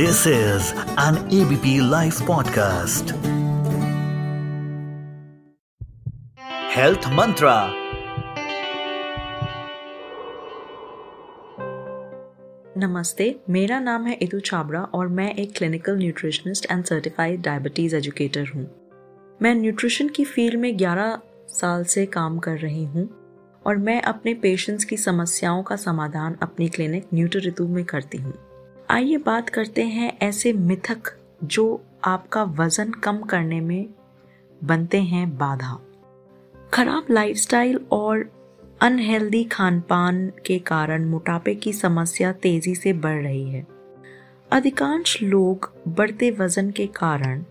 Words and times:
This 0.00 0.24
is 0.24 0.72
an 0.96 1.16
ABP 1.30 1.82
Life 1.82 2.20
podcast. 2.20 3.10
Health 6.70 7.08
Mantra. 7.10 7.56
नमस्ते, 12.76 13.34
मेरा 13.48 13.80
नाम 13.80 14.06
है 14.06 14.14
इदु 14.22 14.40
छाबड़ा 14.40 14.80
और 14.80 15.08
मैं 15.08 15.34
एक 15.34 15.52
clinical 15.56 15.96
nutritionist 15.96 16.70
and 16.70 16.84
certified 16.84 17.42
diabetes 17.42 17.96
educator 17.96 18.50
हूँ 18.54 18.66
मैं 19.42 19.54
न्यूट्रिशन 19.54 20.08
की 20.08 20.24
फ़ील्ड 20.24 20.60
में 20.60 20.72
11 20.78 21.16
साल 21.50 21.84
से 21.84 22.06
काम 22.06 22.38
कर 22.38 22.58
रही 22.58 22.84
हूँ 22.84 23.08
और 23.66 23.76
मैं 23.78 24.02
अपने 24.02 24.34
पेशेंट्स 24.34 24.84
की 24.84 24.96
समस्याओं 24.96 25.62
का 25.62 25.76
समाधान 25.76 26.36
अपनी 26.42 26.68
क्लिनिक 26.68 27.08
न्यूट्र 27.14 27.40
ऋतु 27.40 27.68
में 27.68 27.84
करती 27.84 28.18
हूँ 28.18 28.49
आइए 28.90 29.16
बात 29.16 29.48
करते 29.48 29.84
हैं 29.84 30.18
ऐसे 30.22 30.52
मिथक 30.52 30.98
जो 31.44 31.84
आपका 32.04 32.42
वज़न 32.42 32.90
कम 32.90 33.18
करने 33.18 33.60
में 33.60 33.86
बनते 34.64 35.02
हैं 35.02 35.38
बाधा। 35.38 35.80
खराब 36.74 37.06
लाइफस्टाइल 37.10 37.80
और 37.92 38.32
अनहेल्दी 38.80 39.44
खान 39.44 39.80
पान 39.80 40.32
के 40.46 40.58
कारण 40.58 41.04
मोटापे 41.04 41.54
की 41.54 41.72
समस्या 41.72 42.32
तेज़ी 42.32 42.74
से 42.74 42.92
बढ़ 42.92 43.22
रही 43.22 43.50
है। 43.50 43.66
अधिकांश 44.52 45.22
लोग 45.22 45.72
बढ़ते 45.88 46.30
वज़न 46.30 46.70
के 46.70 46.86
कारण 46.86 47.44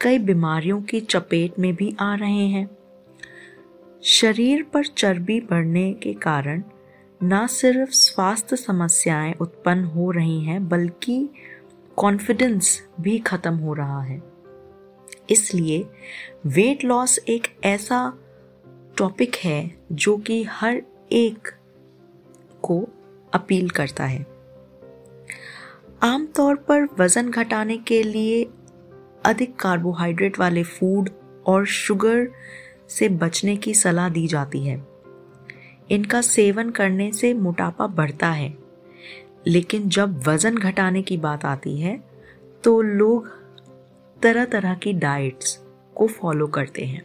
कई 0.00 0.18
बीमारियों 0.18 0.82
की 0.82 1.00
चपेट 1.00 1.58
में 1.58 1.74
भी 1.74 1.96
आ 2.00 2.14
रहे 2.14 2.46
हैं। 2.46 2.70
शरीर 4.02 4.62
पर 4.62 4.84
चर्बी 4.84 5.40
बढ़ने 5.40 5.92
के 5.92 6.12
कारण 6.12 6.62
न 7.22 7.46
सिर्फ़ 7.46 7.90
स्वास्थ्य 7.90 8.56
समस्याएँ 8.56 9.34
उत्पन्न 9.40 9.84
हो 9.84 10.10
रही 10.10 10.44
हैं, 10.44 10.68
बल्कि 10.68 11.28
कॉन्फिडेंस 11.96 12.82
भी 13.00 13.18
खत्म 13.18 13.54
हो 13.54 13.74
रहा 13.74 14.02
है। 14.02 14.22
इसलिए 15.30 15.88
वेट 16.46 16.84
लॉस 16.84 17.18
एक 17.18 17.48
ऐसा 17.64 18.18
टॉपिक 18.96 19.36
है 19.36 19.76
जो 19.92 20.16
कि 20.16 20.42
हर 20.42 20.82
एक 21.12 21.48
को 22.62 22.88
अपील 23.34 23.70
करता 23.70 24.04
है। 24.04 24.26
आमतौर 26.02 26.54
पर 26.54 26.84
वज़न 26.98 27.30
घटाने 27.30 27.76
के 27.76 28.02
लिए 28.02 28.50
अधिक 29.24 29.56
कार्बोहाइड्रेट 29.56 30.38
वाले 30.38 30.62
फ़ूड 30.62 31.10
और 31.46 31.66
शुगर 31.66 32.28
से 32.88 33.08
बचने 33.08 33.56
की 33.56 33.74
सलाह 33.74 34.08
दी 34.08 34.26
जाती 34.26 34.66
है। 34.66 34.89
इनका 35.90 36.20
सेवन 36.20 36.70
करने 36.70 37.12
से 37.12 37.32
मोटापा 37.34 37.86
बढ़ता 37.86 38.28
है। 38.28 38.54
लेकिन 39.46 39.88
जब 39.88 40.22
वज़न 40.26 40.56
घटाने 40.56 41.02
की 41.02 41.16
बात 41.16 41.44
आती 41.44 41.80
है 41.80 41.98
तो 42.64 42.80
लोग 42.82 43.28
तरह 44.22 44.44
तरह 44.44 44.74
की 44.74 44.92
डाइट्स 44.92 45.58
को 45.94 46.06
फॉलो 46.06 46.46
करते 46.46 46.84
हैं। 46.84 47.02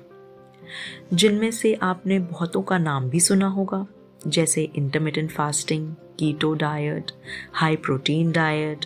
जिनमें 1.13 1.51
से 1.51 1.73
आपने 1.73 2.19
बहुतों 2.19 2.61
का 2.61 2.77
नाम 2.77 3.09
भी 3.09 3.19
सुना 3.19 3.47
होगा, 3.47 3.85
जैसे 4.27 4.63
intermittent 4.75 5.31
fasting 5.31 5.93
keto 6.19 6.53
diet 6.53 7.11
high 7.53 7.75
protein 7.75 8.31
diet 8.31 8.85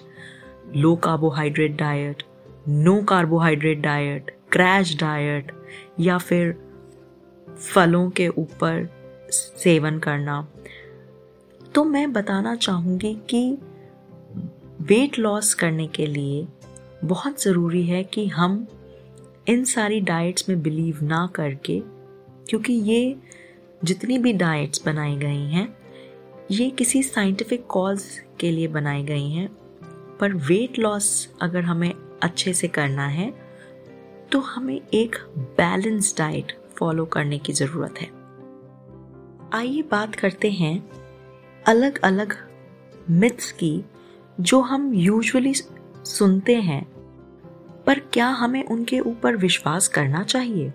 low 0.76 0.96
carbohydrate 0.96 1.76
diet 1.78 2.24
no 2.68 3.02
carbohydrate 3.04 3.80
diet 3.80 4.32
crash 4.52 4.96
diet 4.98 5.52
या 6.00 6.18
फिर 6.18 6.56
फलों 7.74 8.10
के 8.10 8.28
ऊपर 8.28 8.99
सेवन 9.32 10.00
करना। 10.00 10.42
तो 11.62 11.84
मैं 11.84 12.12
बताना 12.14 12.56
चाहूँगी 12.56 13.14
कि 13.30 13.58
वेट 14.82 15.20
लॉस 15.20 15.54
करने 15.54 15.88
के 15.88 16.06
लिए 16.06 16.48
बहुत 17.06 17.42
ज़रूरी 17.44 17.84
है 17.84 18.04
कि 18.04 18.28
हम 18.28 18.66
इन 19.48 19.64
सारी 19.66 20.00
डाइट्स 20.02 20.50
में 20.50 20.62
बिलीव 20.62 21.00
ना 21.04 21.26
करके, 21.36 21.80
क्योंकि 22.50 22.74
ये 22.74 23.16
जितनी 23.84 24.18
भी 24.18 24.34
डाइट्स 24.34 24.86
बनाई 24.86 25.16
गई 25.18 25.46
हैं, 25.46 25.68
ये 26.52 26.70
किसी 26.70 27.04
साइंटिफिक 27.04 27.66
कॉज 27.68 28.06
के 28.40 28.52
लिए 28.52 28.68
बनाई 28.68 29.04
गई 29.04 29.30
हैं। 29.30 29.48
पर 30.20 30.34
वेट 30.36 30.80
लॉस 30.80 31.30
अगर 31.42 31.64
हमें 31.64 31.94
अच्छे 32.24 32.54
से 32.54 32.68
करना 32.68 33.08
है 33.08 33.34
तो 34.32 34.40
हमें 34.40 34.80
एक 34.94 35.16
बैलेंस 35.58 36.14
डाइट 36.18 36.52
फॉलो 36.78 37.06
करने 37.06 37.38
की 37.38 37.54
ज़रूरत 37.54 38.00
है। 38.00 38.19
आइए 39.54 39.82
बात 39.82 40.16
करते 40.16 40.50
हैं 40.52 40.90
अलग 41.68 41.98
अलग 41.98 42.34
मिथ्स 43.10 43.52
की, 43.52 43.86
जो 44.40 44.60
हम 44.62 44.94
यूजुअली 44.94 45.54
सुनते 45.54 46.56
हैं, 46.56 46.84
पर 47.86 48.00
क्या 48.14 48.28
हमें 48.28 48.64
उनके 48.64 49.00
ऊपर 49.00 49.36
विश्वास 49.36 49.88
करना 49.88 50.24
चाहिए? 50.24 50.70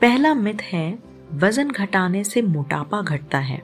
पहला 0.00 0.34
मिथ 0.34 0.62
है, 0.62 0.98
वज़न 1.32 1.70
घटाने 1.70 2.24
से 2.24 2.42
मोटापा 2.42 3.02
घटता 3.02 3.38
है। 3.38 3.62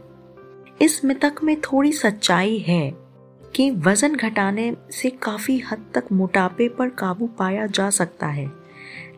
इस 0.83 1.05
मिथक 1.05 1.43
में 1.43 1.61
थोड़ी 1.61 1.93
सच्चाई 1.93 2.59
है 2.59 2.91
कि 3.55 3.71
वज़न 3.71 4.15
घटाने 4.15 4.75
से 4.91 5.11
काफ़ी 5.11 5.59
हद 5.61 5.91
तक 5.95 6.13
मोटापे 6.13 6.69
पर 6.69 6.89
काबू 6.89 7.27
पाया 7.27 7.67
जा 7.67 7.91
सकता 7.91 8.27
है, 8.27 8.51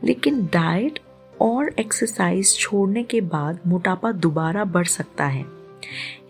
लेकिन 0.05 0.45
डाइट 0.47 0.99
और 1.43 1.69
एक्सरसाइज 1.79 2.55
छोड़ने 2.59 3.03
के 3.03 3.21
बाद 3.21 3.61
मोटापा 3.67 4.11
दोबारा 4.13 4.65
बढ़ 4.67 4.87
सकता 4.87 5.25
है। 5.27 5.45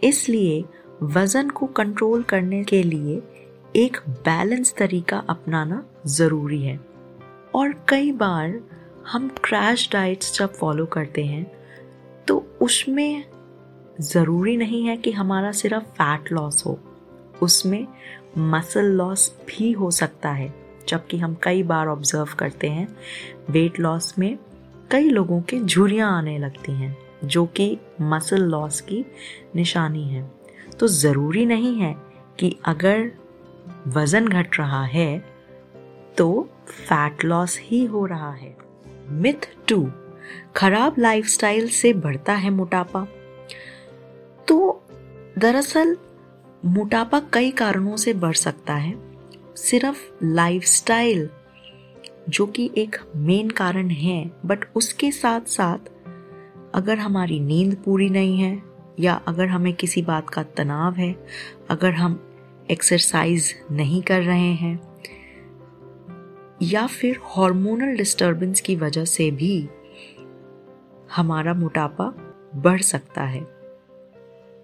इसलिए 0.04 0.64
वज़न 1.02 1.48
को 1.50 1.66
कंट्रोल 1.66 2.22
करने 2.22 2.62
के 2.64 2.82
लिए 2.82 3.20
एक 3.76 3.96
बैलेंस 4.08 4.74
तरीका 4.78 5.18
अपनाना 5.28 5.84
ज़रूरी 6.08 6.62
है। 6.62 6.78
और 7.54 7.74
कई 7.88 8.12
बार 8.12 8.60
हम 9.06 9.28
क्रैश 9.44 9.88
डाइट्स 9.92 10.38
जब 10.38 10.52
फॉलो 10.52 10.86
करते 10.86 11.24
हैं 11.24 11.44
तो 12.28 12.44
उसमें 12.62 13.24
ज़रूरी 14.00 14.56
नहीं 14.56 14.84
है 14.86 14.96
कि 14.96 15.10
हमारा 15.12 15.52
सिर्फ़ 15.52 15.84
फैट 15.92 16.32
लॉस 16.32 16.64
हो। 16.66 16.78
उसमें 17.42 17.86
मसल 18.38 18.84
लॉस 18.92 19.30
भी 19.48 19.70
हो 19.72 19.90
सकता 19.90 20.30
है, 20.30 20.52
जबकि 20.88 21.18
हम 21.18 21.36
कई 21.42 21.62
बार 21.62 21.88
ऑब्ज़र्व 21.88 22.34
करते 22.38 22.68
हैं 22.68 22.88
वेट 23.50 23.80
लॉस 23.80 24.14
में 24.18 24.36
कई 24.90 25.08
लोगों 25.08 25.42
के 25.42 25.60
झुरियाँ 25.60 26.18
आने 26.18 26.38
लगती 26.38 26.72
हैं, 26.72 26.98
जो 27.24 27.46
कि 27.46 27.78
मसल 28.00 28.42
लॉस 28.42 28.80
की 28.80 29.04
निशानी 29.56 30.08
है। 30.08 30.32
तो 30.80 30.88
ज़रूरी 30.88 31.46
नहीं 31.46 31.80
है 31.80 31.96
कि 32.38 32.56
अगर 32.64 33.12
वज़न 33.86 34.28
घट 34.28 34.58
रहा 34.58 34.84
है 34.84 35.24
तो 36.18 36.50
फैट 36.66 37.24
लॉस 37.24 37.58
ही 37.62 37.84
हो 37.84 38.06
रहा 38.06 38.32
है। 38.32 38.56
मिथ 39.08 39.48
टू 39.68 39.90
खराब 40.56 40.94
लाइफस्टाइल 40.98 41.68
से 41.68 41.92
बढ़ता 41.92 42.32
है 42.32 42.50
मोटापा। 42.50 43.06
तो 44.48 44.82
दरअसल, 45.38 45.96
मोटापा 46.64 47.22
कई 47.32 47.50
कारणों 47.50 47.96
से 47.96 48.12
बढ़ 48.12 48.34
सकता 48.34 48.74
है। 48.74 48.94
सिर्फ़ 49.56 50.24
लाइफस्टाइल 50.24 51.30
जो 52.28 52.46
कि 52.46 52.70
एक 52.78 52.96
मेन 53.16 53.50
कारण 53.50 53.88
है 53.88 54.30
बट 54.46 54.64
उसके 54.76 55.10
साथ 55.10 55.40
साथ 55.40 55.78
अगर 56.74 56.98
हमारी 56.98 57.40
नींद 57.40 57.76
पूरी 57.84 58.08
नहीं 58.08 58.38
है, 58.38 58.62
या 59.00 59.14
अगर 59.14 59.46
हमें 59.46 59.72
किसी 59.72 60.02
बात 60.02 60.30
का 60.30 60.42
तनाव 60.42 60.94
है, 60.94 61.26
अगर 61.70 61.90
हम 61.90 62.28
एक्सरसाइज 62.70 63.54
नहीं 63.70 64.02
कर 64.02 64.22
रहे 64.22 64.52
हैं, 64.52 64.80
या 66.62 66.86
फिर 66.86 67.20
हार्मोनल 67.24 67.96
डिस्टरबेंस 67.96 68.60
की 68.60 68.76
वजह 68.76 69.04
से 69.04 69.30
भी 69.30 69.68
हमारा 71.16 71.54
मोटापा 71.54 72.14
बढ़ 72.56 72.80
सकता 72.80 73.22
है। 73.22 73.46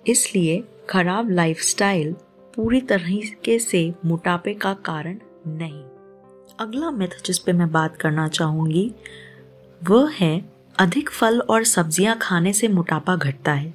इसलिए 0.06 0.64
खराब 0.90 1.30
लाइफस्टाइल 1.30 2.12
पूरी 2.56 2.80
तरीके 2.80 3.58
से 3.58 3.94
मोटापे 4.04 4.54
का 4.54 4.74
कारण 4.74 5.18
नहीं। 5.46 5.97
अगला 6.58 6.90
मिथ 6.90 7.08
जिस 7.26 7.38
पे 7.38 7.52
मैं 7.52 7.70
बात 7.72 7.96
करना 7.96 8.26
चाहूँगी, 8.28 8.90
वह 9.80 10.10
है 10.12 10.44
अधिक 10.78 11.10
फल 11.10 11.40
और 11.40 11.64
सब्ज़ियाँ 11.64 12.16
खाने 12.22 12.52
से 12.52 12.68
मोटापा 12.68 13.14
घटता 13.16 13.52
है, 13.52 13.74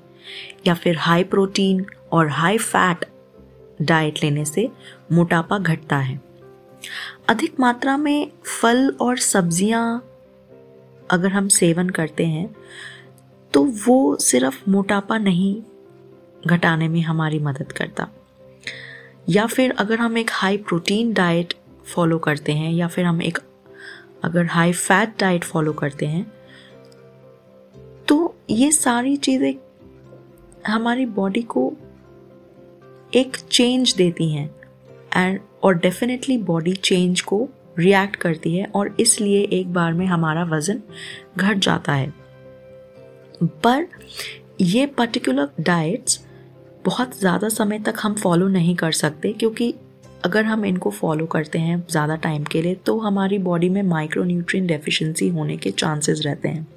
या 0.68 0.74
फिर 0.74 0.98
हाई 0.98 1.24
प्रोटीन 1.24 1.86
और 2.12 2.30
हाई 2.30 2.58
फैट 2.58 3.06
डाइट 3.82 4.20
लेने 4.24 4.46
से 4.46 4.70
मोटापा 5.12 5.58
घटता 5.58 5.98
है। 5.98 6.20
अधिक 7.30 7.60
मात्रा 7.60 7.96
में 7.98 8.32
फल 8.52 8.88
और 9.02 9.18
सब्ज़ियाँ 9.20 10.04
अगर 11.12 11.32
हम 11.32 11.48
सेवन 11.52 11.90
करते 11.92 12.26
हैं 12.26 12.48
तो 13.54 13.64
वो 13.86 14.16
सिर्फ़ 14.22 14.70
मोटापा 14.70 15.18
नहीं 15.18 15.56
घटाने 16.48 16.88
में 16.88 17.02
हमारी 17.02 17.40
मदद 17.40 17.72
करता। 17.72 18.12
या 19.30 19.46
फिर 19.48 19.72
अगर 19.72 20.00
हम 20.00 20.18
एक 20.18 20.30
हाई 20.34 20.58
प्रोटीन 20.60 21.14
डाइट 21.14 21.54
फॉलो 21.86 22.18
करते 22.18 22.52
हैं 22.52 22.72
या 22.74 22.88
फिर 22.88 23.06
हम 23.06 23.22
एक 23.22 23.40
अगर 24.24 24.46
हाई 24.46 24.74
फैट 24.74 25.20
डाइट 25.20 25.44
फॉलो 25.44 25.74
करते 25.74 26.06
हैं 26.06 26.32
तो 28.08 28.36
ये 28.50 28.72
सारी 28.72 29.18
चीज़ें 29.18 29.56
हमारी 30.68 31.06
बॉडी 31.06 31.42
को 31.42 31.74
एक 33.14 33.38
चेंज 33.38 33.96
देती 33.96 34.34
हैं 34.34 34.56
एंड 35.16 35.40
और 35.64 35.74
डेफिनेटली 35.74 36.38
बॉडी 36.38 36.74
चेंज 36.74 37.22
को 37.22 37.50
रिएक्ट 37.80 38.16
करती 38.16 38.58
है 38.58 38.66
और 38.66 38.96
इसलिए 39.00 39.42
एक 39.42 39.74
बार 39.74 39.94
में 39.94 40.06
हमारा 40.06 40.44
वज़न 40.44 40.82
घट 41.38 41.58
जाता 41.58 41.94
है। 41.94 42.14
पर 43.44 43.88
ये 44.62 44.86
पर्टिकुलर 44.86 45.50
डाइट्स 45.60 46.26
बहुत 46.86 47.20
ज़्यादा 47.20 47.50
समय 47.50 47.80
तक 47.80 47.94
हम 48.02 48.14
फॉलो 48.14 48.48
नहीं 48.48 48.76
कर 48.76 48.92
सकते 48.92 49.34
क्योंकि 49.34 49.76
अगर 50.26 50.46
हम 50.46 50.66
इनको 50.66 50.90
फॉलो 50.90 51.26
करते 51.26 51.60
हैं 51.60 51.86
ज़्यादा 51.92 52.16
टाइम 52.16 52.44
के 52.44 52.62
लिए 52.62 52.76
तो 52.76 52.98
हमारी 53.00 53.38
बॉडी 53.40 53.70
में 53.70 53.82
माइक्रो 53.84 54.24
न्यूट्रिएंट 54.24 54.68
डेफिशिएंसी 54.68 55.28
होने 55.30 55.58
के 55.58 55.72
चांसेस 55.72 56.22
रहते 56.26 56.50
हैं। 56.50 56.68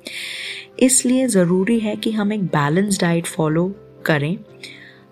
इसलिए 0.79 1.27
ज़रूरी 1.29 1.79
है 1.81 1.95
कि 1.97 2.11
हम 2.13 2.33
एक 2.33 2.45
बैलेंस 2.47 3.01
डाइट 3.01 3.27
फॉलो 3.27 3.67
करें। 4.07 4.37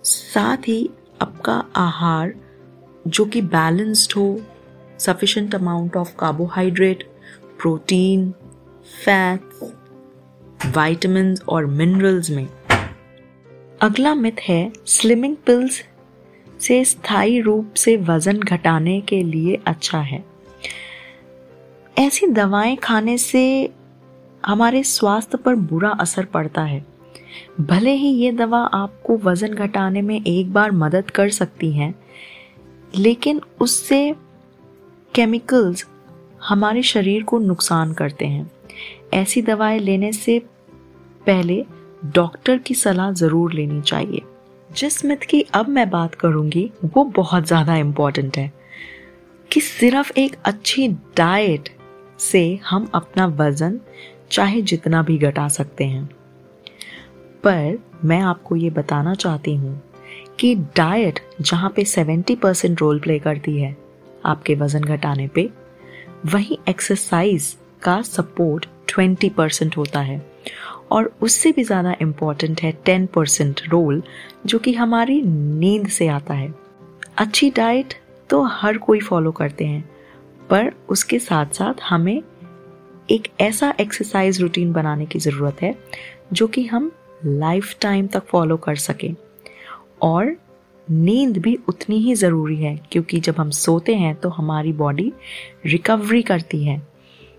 साथ 0.05 0.69
ही 0.69 0.89
आपका 1.23 1.63
आहार, 1.77 2.35
जो 3.07 3.25
कि 3.25 3.43
बैलेंस्ड 3.43 4.13
हो 4.17 4.41
sufficient 5.01 5.55
amount 5.55 5.97
of 5.97 6.15
carbohydrate 6.19 7.03
protein 7.61 8.31
fats 9.05 9.73
vitamin 10.77 11.35
और 11.49 11.67
मिनरल्स 11.67 12.31
में। 12.31 12.47
अगला 13.83 14.15
मिथ 14.15 14.41
है 14.41 14.73
स्लिमिंग 14.87 15.37
पिल्स 15.37 15.83
से 16.61 16.85
स्थायी 16.85 17.41
रूप 17.41 17.75
से 17.75 17.97
वज़न 17.97 18.39
घटाने 18.39 19.01
के 19.01 19.23
लिए 19.23 19.61
अच्छा 19.67 19.99
है। 19.99 20.25
ऐसी 21.99 22.27
दवाएँ 22.27 22.77
खाने 22.77 23.19
से 23.19 23.71
हमारे 24.47 24.83
स्वास्थ्य 24.83 25.39
पर 25.39 25.55
बुरा 25.55 25.91
असर 25.91 26.25
पड़ता 26.25 26.63
है। 26.63 26.85
भले 27.61 27.93
ही 27.93 28.09
ये 28.09 28.33
दवा 28.33 28.59
आपको 28.59 29.17
वज़न 29.17 29.55
घटाने 29.55 30.03
में 30.03 30.25
एक 30.25 30.53
बार 30.53 30.73
मदद 30.73 31.11
कर 31.11 31.31
सकती 31.31 31.73
हैं, 31.73 31.95
लेकिन 32.95 33.41
उससे 33.61 34.15
केमिकल्स 35.15 35.87
हमारे 36.49 36.83
शरीर 36.83 37.23
को 37.23 37.39
नुकसान 37.39 37.93
करते 37.93 38.27
हैं। 38.27 38.51
ऐसी 39.15 39.43
दवाएँ 39.43 39.79
लेने 39.79 40.13
से 40.13 40.39
पहले 41.27 41.65
डॉक्टर 42.05 42.59
की 42.59 42.75
सलाह 42.75 43.13
ज़रूर 43.13 43.53
लेनी 43.53 43.81
चाहिए। 43.81 44.23
जिस 44.77 45.05
मिथ 45.05 45.17
की 45.17 45.41
अब 45.55 45.69
मैं 45.69 45.91
बात 45.91 46.15
करूँगी, 46.15 46.71
वो 46.85 47.05
बहुत 47.05 47.47
ज़्यादा 47.47 47.77
इंपॉर्टेंट 47.77 48.37
है, 48.39 48.53
कि 49.53 49.61
सिर्फ़ 49.61 50.13
एक 50.19 50.37
अच्छी 50.45 50.89
डाइट 50.89 51.69
से 52.19 52.61
हम 52.67 52.91
अपना 52.95 53.27
वज़न 53.27 53.81
चाहे 54.31 54.63
जितना 54.63 55.03
भी 55.03 55.19
घटा 55.19 55.49
सकते 55.49 55.85
हैं। 55.85 56.05
पर 57.45 57.79
मैं 58.05 58.21
आपको 58.21 58.57
ये 58.57 58.71
बताना 58.71 59.15
चाहती 59.15 59.55
हूँ 59.55 59.83
कि 60.41 60.55
डाइट 60.55 61.21
जहाँ 61.41 61.71
पे 61.71 61.85
70 61.85 62.37
परसेंट 62.37 62.81
रोल 62.81 63.01
प्ले 63.01 63.19
करती 63.19 63.59
है 63.59 63.77
आपके 64.25 64.55
वज़न 64.55 64.81
घटाने 64.81 65.29
पे, 65.29 65.51
वहीं 66.27 66.57
एक्सरसाइज 66.69 67.57
का 67.83 68.03
सपोर्ट 68.03 68.67
20 68.89 69.31
परसेंट 69.31 69.77
होता 69.77 70.01
है। 70.01 70.34
और 70.91 71.13
उससे 71.23 71.53
भी 71.53 71.65
ज़्यादा 71.65 71.95
इंपॉर्टेंट 72.03 72.63
है 72.63 72.73
टेन 72.85 73.07
परसेंट 73.07 73.61
रोल 73.69 74.03
जो 74.47 74.59
कि 74.59 74.73
हमारी 74.73 75.21
नींद 75.23 75.89
से 75.89 76.09
आता 76.09 76.35
है। 76.35 76.53
अच्छी 77.17 77.51
डाइट 77.51 77.95
तो 78.31 78.43
हर 78.43 78.79
कोई 78.79 79.01
फॉलो 79.01 79.33
करते 79.33 79.65
हैं, 79.65 79.83
पर 80.51 80.73
उसके 80.89 81.19
साथ 81.19 81.55
साथ 81.55 81.83
हमें 81.83 82.23
एक 83.11 83.29
ऐसा 83.41 83.73
एक्सरसाइज 83.81 84.41
रूटीन 84.41 84.73
बनाने 84.73 85.07
की 85.07 85.19
ज़रूरत 85.19 85.63
है, 85.63 85.75
जो 86.33 86.47
कि 86.47 86.65
हम 86.67 86.91
लाइफ 87.25 87.77
टाइम 87.81 88.07
तक 88.07 88.27
फॉलो 88.27 88.57
कर 88.57 88.77
सकें। 88.77 89.15
और 90.03 90.35
नींद 90.89 91.39
भी 91.39 91.59
उतनी 91.69 91.99
ही 91.99 92.15
ज़रूरी 92.15 92.57
है, 92.57 92.77
क्योंकि 92.93 93.21
जब 93.21 93.35
हम 93.39 93.51
सोते 93.51 93.95
हैं 93.95 94.15
तो 94.15 94.29
हमारी 94.29 94.73
बॉडी 94.73 95.13
रिकवरी 95.67 96.23
करती 96.23 96.65
है। 96.65 96.81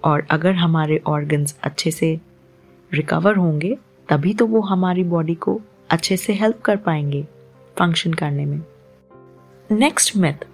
और 0.03 0.25
अगर 0.31 0.53
हमारे 0.53 1.01
ऑर्गन्स 1.07 1.56
अच्छे 1.63 1.91
से 1.91 2.18
रिकवर 2.92 3.36
होंगे, 3.36 3.78
तभी 4.10 4.34
तो 4.34 4.46
वो 4.48 4.62
हमारी 4.62 5.04
बॉडी 5.04 5.36
को 5.36 5.60
अच्छे 5.90 6.18
से 6.18 6.34
हेल्प 6.34 6.62
कर 6.62 6.78
पाएँगे 6.78 7.22
फ़ंक्शन 7.80 8.14
करने 8.14 8.46
में। 8.46 8.62
नेक्स्ट 9.72 10.16
मिथ 10.18 10.46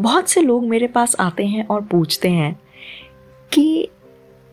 बहुत 0.00 0.28
से 0.28 0.40
लोग 0.40 0.64
मेरे 0.64 0.86
पास 0.86 1.16
आते 1.20 1.46
हैं 1.46 1.66
और 1.66 1.82
पूछते 1.82 2.28
हैं 2.28 2.60
कि 3.52 3.88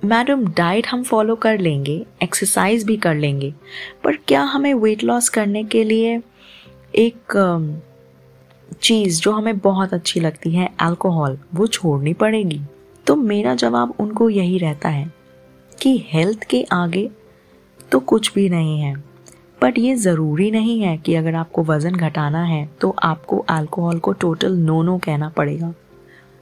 मैडम 0.05 0.45
डाइट 0.47 0.87
हम 0.87 1.03
फॉलो 1.03 1.35
कर 1.35 1.57
लेंगे 1.57 2.05
एक्सरसाइज 2.23 2.83
भी 2.83 2.97
कर 2.97 3.15
लेंगे, 3.15 3.53
पर 4.03 4.15
क्या 4.17 4.41
हमें 4.41 4.73
वेट 4.73 5.03
लॉस 5.03 5.29
करने 5.29 5.63
के 5.63 5.83
लिए 5.83 6.21
एक 6.95 7.33
चीज़ 8.81 9.21
जो 9.21 9.31
हमें 9.31 9.57
बहुत 9.57 9.93
अच्छी 9.93 10.19
लगती 10.19 10.51
है 10.51 10.69
अल्कोहल 10.79 11.37
वो 11.53 11.67
छोड़नी 11.67 12.13
पड़ेगी? 12.13 12.61
तो 13.07 13.15
मेरा 13.15 13.55
जवाब 13.55 13.93
उनको 13.99 14.29
यही 14.29 14.57
रहता 14.57 14.89
है। 14.89 15.11
कि 15.83 15.97
हेल्थ 16.07 16.43
के 16.43 16.63
आगे 16.71 17.09
तो 17.91 17.99
कुछ 17.99 18.33
भी 18.33 18.47
नहीं 18.49 18.79
है। 18.81 18.95
बट 19.61 19.77
ये 19.77 19.95
ज़रूरी 19.95 20.49
नहीं 20.51 20.79
है 20.81 20.95
कि 20.97 21.15
अगर 21.15 21.35
आपको 21.35 21.63
वज़न 21.63 21.95
घटाना 21.95 22.43
है 22.43 22.65
तो 22.81 22.89
आपको 23.03 23.37
अल्कोहल 23.49 23.99
को 23.99 24.11
टोटल 24.13 24.55
नो 24.55 24.81
नो 24.83 24.97
कहना 24.97 25.29
पड़ेगा। 25.29 25.73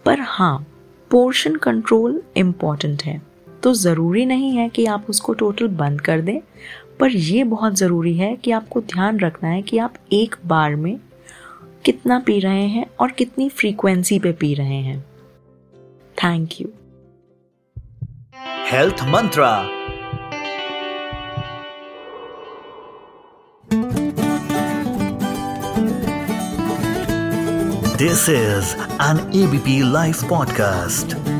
पर 0.06 0.20
हाँ 0.20 0.66
पोर्शन 1.12 1.56
कंट्रोल 1.56 2.22
इंपॉर्टेंट 2.38 3.04
है। 3.04 3.22
तो 3.64 3.74
ज़रूरी 3.74 4.26
नहीं 4.26 4.52
है 4.52 4.68
कि 4.70 4.86
आप 4.86 5.06
उसको 5.10 5.34
टोटल 5.34 5.68
बंद 5.68 6.02
कर 6.02 6.22
दें, 6.22 6.40
पर 7.00 7.12
यह 7.12 7.46
बहुत 7.46 7.76
ज़रूरी 7.76 8.14
है 8.18 8.36
कि 8.36 8.52
आपको 8.52 8.82
ध्यान 8.82 9.20
रखना 9.20 9.50
है 9.50 9.62
कि 9.62 9.78
आप 9.78 9.94
एक 10.14 10.36
बार 10.46 10.76
में 10.76 10.98
कितना 11.86 12.20
पी 12.20 12.40
रहे 12.40 12.68
हैं 12.68 12.86
और 13.00 13.12
कितनी 13.12 13.50
फ्रीक्वेंसी 13.50 14.20
पे 14.20 14.32
पी 14.32 14.54
रहे 14.54 14.82
हैं। 14.82 15.00
Thank 16.18 16.62
you 16.62 16.68
Health 18.72 19.06
Mantra. 19.06 19.68
This 27.98 28.30
is 28.30 28.74
an 29.02 29.20
ABP 29.36 29.84
Life 29.84 30.22
podcast. 30.22 31.31